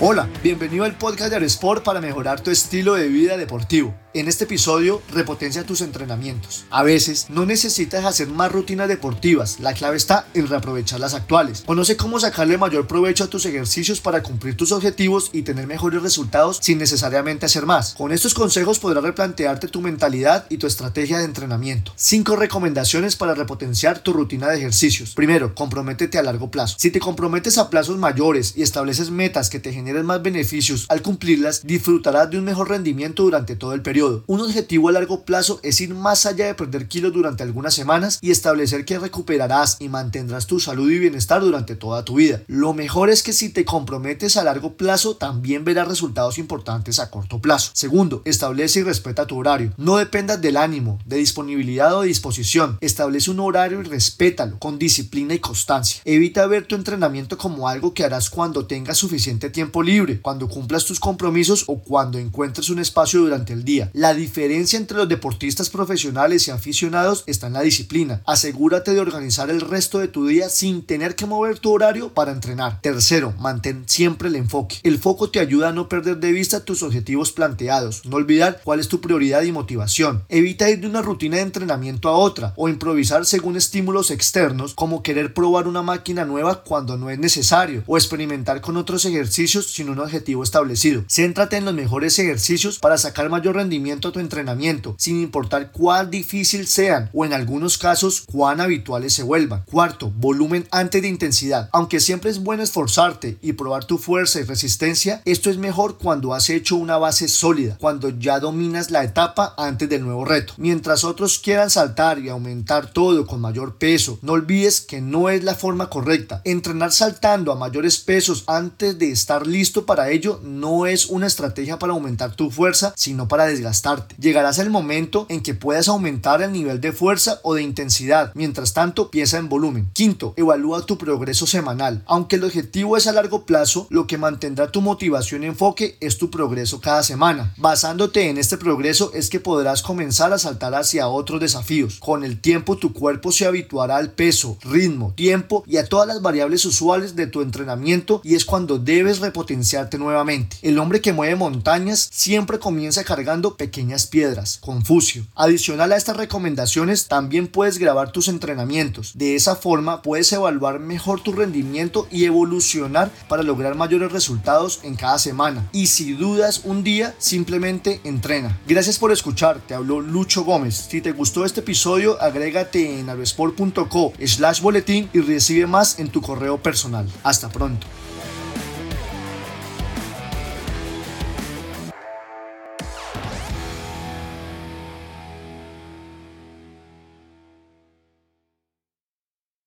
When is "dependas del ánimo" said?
49.96-50.98